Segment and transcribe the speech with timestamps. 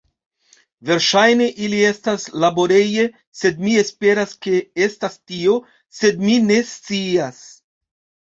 [0.89, 3.03] Verŝajne ili estas laboreje,
[3.41, 5.57] sed mi esperas ke estas tio,
[5.99, 7.45] sed mi ne scias.